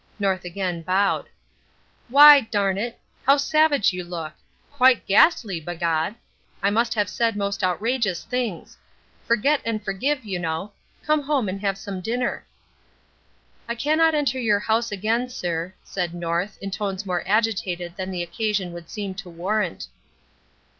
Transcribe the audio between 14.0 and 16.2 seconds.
enter your house again, sir," said